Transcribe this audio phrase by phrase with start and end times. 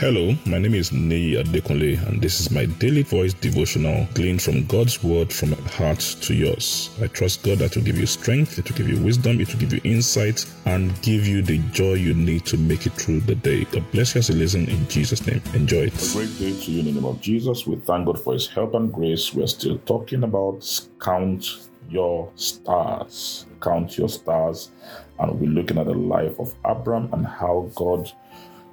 [0.00, 4.64] Hello, my name is Nei Adekunle, and this is my daily voice devotional gleaned from
[4.64, 6.88] God's word from my heart to yours.
[7.02, 9.60] I trust God that will give you strength, it will give you wisdom, it will
[9.60, 13.34] give you insight, and give you the joy you need to make it through the
[13.34, 13.64] day.
[13.64, 15.42] God bless you as you listen in Jesus' name.
[15.52, 16.10] Enjoy it.
[16.10, 17.66] A great day to you in the name of Jesus.
[17.66, 19.34] We thank God for His help and grace.
[19.34, 20.64] We're still talking about
[20.98, 23.44] count your stars.
[23.60, 24.70] Count your stars.
[25.18, 28.10] And we're looking at the life of Abram and how God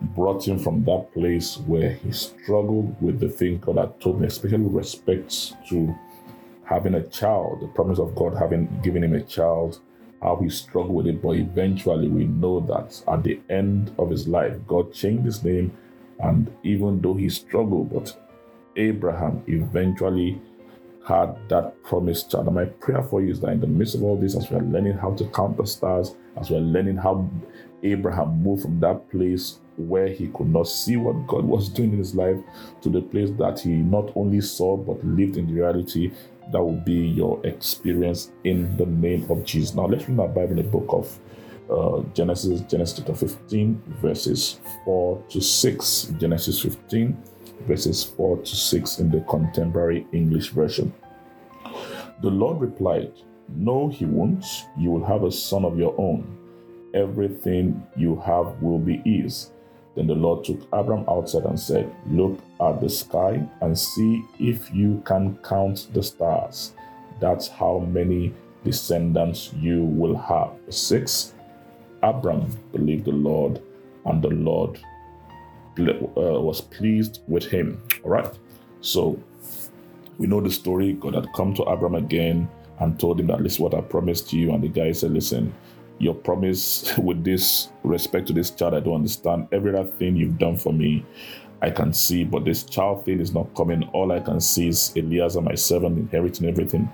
[0.02, 4.24] brought him from that place where he struggled with the thing God had told him,
[4.24, 5.96] especially with respect to
[6.64, 9.80] having a child, the promise of God having given him a child,
[10.22, 11.22] how he struggled with it.
[11.22, 15.76] But eventually, we know that at the end of his life, God changed his name.
[16.20, 18.16] And even though he struggled, but
[18.76, 20.42] Abraham eventually
[21.08, 22.48] had that promised child.
[22.48, 24.58] And my prayer for you is that in the midst of all this, as we
[24.58, 27.30] are learning how to count the stars, as we are learning how
[27.82, 32.00] Abraham moved from that place where he could not see what God was doing in
[32.00, 32.38] his life
[32.82, 36.12] to the place that he not only saw but lived in the reality.
[36.52, 39.76] That will be your experience in the name of Jesus.
[39.76, 41.20] Now let's read our Bible in the book of
[41.70, 46.14] uh, Genesis, Genesis chapter 15, verses 4 to 6.
[46.18, 47.18] Genesis 15,
[47.68, 50.94] verses 4 to 6 in the contemporary English version.
[52.22, 53.14] The Lord replied,
[53.50, 54.46] No, he won't.
[54.78, 56.38] You will have a son of your own.
[56.94, 59.52] Everything you have will be his.
[59.96, 64.74] Then the Lord took Abram outside and said, Look at the sky and see if
[64.74, 66.74] you can count the stars.
[67.20, 70.52] That's how many descendants you will have.
[70.70, 71.34] Six,
[72.04, 73.62] Abram believed the Lord,
[74.06, 74.80] and the Lord
[75.80, 77.82] uh, was pleased with him.
[78.04, 78.32] All right.
[78.82, 79.20] So
[80.18, 80.94] we know the story.
[80.94, 84.34] God had come to Abram again and told him that this is what I promised
[84.34, 84.52] you.
[84.52, 85.54] And the guy said, Listen,
[86.00, 89.48] your promise with this respect to this child, I don't understand.
[89.52, 91.06] Every other thing you've done for me,
[91.62, 93.84] I can see, but this child thing is not coming.
[93.94, 96.92] All I can see is Eliezer, my servant, inheriting everything.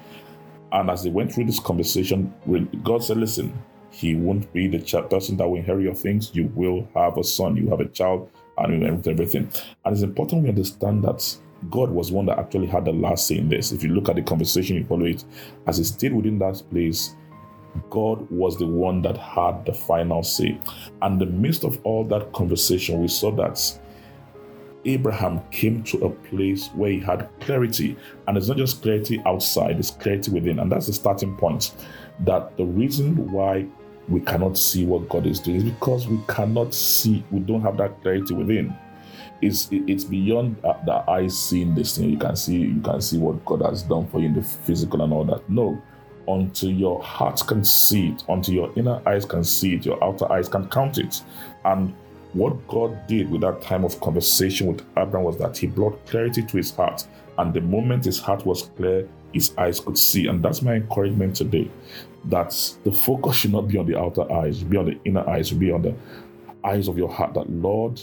[0.72, 2.34] And as they went through this conversation,
[2.84, 3.54] God said, Listen,
[3.92, 6.32] he won't be the child, person that will inherit your things.
[6.34, 9.52] You will have a son, you have a child, and you inherit everything.
[9.86, 11.38] And it's important we understand that
[11.70, 13.72] God was one that actually had the last say in this.
[13.72, 15.24] If you look at the conversation, you follow it,
[15.68, 17.16] as he stayed within that place,
[17.90, 20.60] God was the one that had the final say.
[21.02, 23.80] And the midst of all that conversation, we saw that
[24.86, 27.96] Abraham came to a place where he had clarity.
[28.28, 30.60] And it's not just clarity outside, it's clarity within.
[30.60, 31.74] And that's the starting point.
[32.22, 33.66] That the reason why
[34.08, 37.78] we cannot see what God is doing is because we cannot see, we don't have
[37.78, 38.76] that clarity within.
[39.46, 42.10] It's, it's beyond uh, the eyes seeing this thing.
[42.10, 45.02] You can see you can see what God has done for you in the physical
[45.02, 45.50] and all that.
[45.50, 45.82] No,
[46.28, 50.32] until your heart can see it, until your inner eyes can see it, your outer
[50.32, 51.22] eyes can count it.
[51.66, 51.94] And
[52.34, 56.42] what God did with that time of conversation with Abraham was that he brought clarity
[56.42, 57.06] to his heart.
[57.38, 60.28] And the moment his heart was clear, his eyes could see.
[60.28, 61.70] And that's my encouragement today.
[62.26, 65.52] That the focus should not be on the outer eyes, be on the inner eyes,
[65.52, 65.96] be on the
[66.64, 67.34] eyes of your heart.
[67.34, 68.02] That Lord,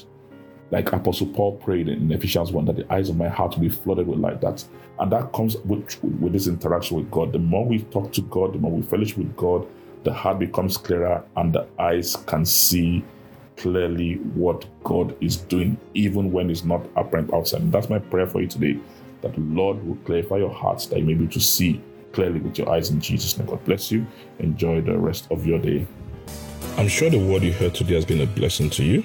[0.70, 3.68] like Apostle Paul prayed in Ephesians 1, that the eyes of my heart will be
[3.68, 4.40] flooded with light.
[4.40, 4.64] That
[4.98, 7.32] and that comes with, with this interaction with God.
[7.32, 9.66] The more we talk to God, the more we fellowship with God,
[10.04, 13.04] the heart becomes clearer and the eyes can see
[13.56, 17.62] clearly what God is doing, even when it's not apparent outside.
[17.62, 18.78] And that's my prayer for you today
[19.22, 21.82] that the Lord will clarify your hearts that you may be able to see
[22.12, 23.46] clearly with your eyes in Jesus' name.
[23.46, 24.06] God bless you.
[24.38, 25.86] Enjoy the rest of your day.
[26.76, 29.04] I'm sure the word you heard today has been a blessing to you.